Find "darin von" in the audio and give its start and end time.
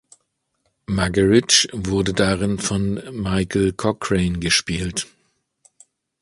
2.15-2.95